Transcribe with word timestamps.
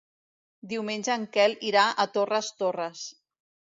Diumenge 0.71 1.11
en 1.21 1.27
Quel 1.37 1.55
irà 1.73 1.85
a 2.05 2.07
Torres 2.19 2.51
Torres. 2.63 3.05